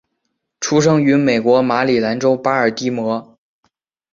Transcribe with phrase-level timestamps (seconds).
[0.59, 3.37] 出生于美国马里兰州巴尔的摩。